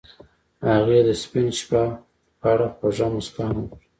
[0.69, 1.83] هغې د سپین شپه
[2.39, 3.85] په اړه خوږه موسکا هم وکړه.